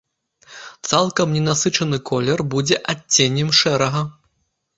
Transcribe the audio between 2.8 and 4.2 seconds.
адценнем шэрага.